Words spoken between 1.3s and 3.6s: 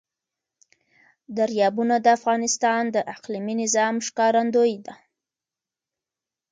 دریابونه د افغانستان د اقلیمي